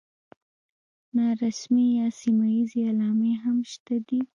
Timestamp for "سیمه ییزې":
2.21-2.79